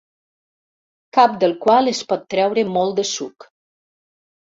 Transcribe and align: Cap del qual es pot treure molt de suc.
Cap 1.19 1.37
del 1.45 1.55
qual 1.67 1.93
es 1.93 2.01
pot 2.15 2.27
treure 2.35 2.67
molt 2.73 3.01
de 3.01 3.09
suc. 3.15 3.51